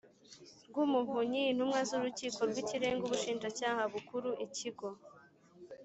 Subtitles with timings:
[0.69, 4.87] rw Umuvunyi intumwa z Urukiko rw Ikirenga Ubushinjacyaha Bukuru Ikigo